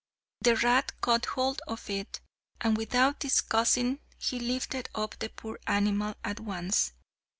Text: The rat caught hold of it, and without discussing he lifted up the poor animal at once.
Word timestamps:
The 0.41 0.55
rat 0.55 0.99
caught 0.99 1.27
hold 1.27 1.61
of 1.67 1.87
it, 1.87 2.21
and 2.59 2.75
without 2.75 3.19
discussing 3.19 3.99
he 4.17 4.39
lifted 4.39 4.89
up 4.95 5.13
the 5.19 5.29
poor 5.29 5.59
animal 5.67 6.15
at 6.23 6.39
once. 6.39 6.93